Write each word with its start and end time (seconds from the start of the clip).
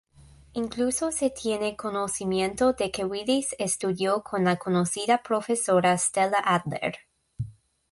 Incluso 0.53 1.11
se 1.11 1.29
tiene 1.29 1.75
conocimiento 1.77 2.73
de 2.73 2.89
que 2.89 3.05
Willis 3.05 3.55
estudió 3.59 4.23
con 4.23 4.43
la 4.43 4.55
conocida 4.55 5.21
profesora 5.21 5.95
Stella 5.95 6.39
Adler. 6.43 6.95